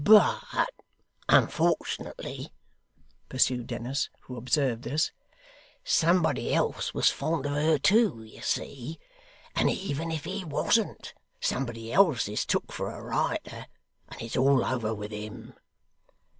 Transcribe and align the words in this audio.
'But 0.03 0.71
unfort'nately,' 1.29 2.49
pursued 3.29 3.67
Dennis, 3.67 4.09
who 4.21 4.35
observed 4.35 4.81
this: 4.81 5.11
'somebody 5.83 6.55
else 6.55 6.91
was 6.91 7.11
fond 7.11 7.45
of 7.45 7.51
her 7.51 7.77
too, 7.77 8.23
you 8.23 8.41
see; 8.41 8.99
and 9.55 9.69
even 9.69 10.09
if 10.09 10.23
he 10.25 10.43
wasn't, 10.43 11.13
somebody 11.39 11.93
else 11.93 12.27
is 12.27 12.47
took 12.47 12.71
for 12.71 12.89
a 12.89 12.99
rioter, 12.99 13.67
and 14.09 14.19
it's 14.23 14.35
all 14.35 14.65
over 14.65 14.91
with 14.95 15.11
him. 15.11 15.53